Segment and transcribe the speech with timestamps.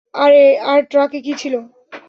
[0.65, 1.53] আর ট্রাকে কী ছিল?